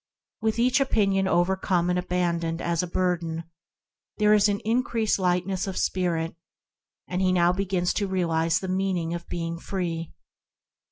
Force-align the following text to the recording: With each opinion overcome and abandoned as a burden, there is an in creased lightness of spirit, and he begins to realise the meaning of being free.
With 0.41 0.57
each 0.57 0.81
opinion 0.81 1.27
overcome 1.27 1.91
and 1.91 1.99
abandoned 1.99 2.59
as 2.59 2.81
a 2.81 2.87
burden, 2.87 3.43
there 4.17 4.33
is 4.33 4.49
an 4.49 4.59
in 4.61 4.81
creased 4.81 5.19
lightness 5.19 5.67
of 5.67 5.77
spirit, 5.77 6.35
and 7.07 7.21
he 7.21 7.31
begins 7.55 7.93
to 7.93 8.07
realise 8.07 8.57
the 8.57 8.67
meaning 8.67 9.13
of 9.13 9.29
being 9.29 9.59
free. 9.59 10.11